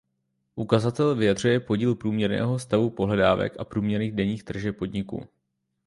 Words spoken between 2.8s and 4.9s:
pohledávek a průměrných denních tržeb